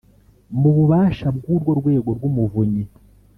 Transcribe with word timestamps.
mu 0.59 0.69
bubasha 0.75 1.27
bw’urwo 1.37 1.71
rwego 1.79 2.09
rw’Umuvunyi 2.17 2.83